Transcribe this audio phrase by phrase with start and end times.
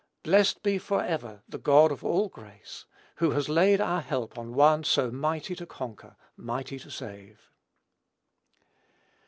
[0.23, 4.83] Blessed forever be the God of all grace, who has laid our help on One
[4.83, 7.51] so mighty to conquer, mighty to save!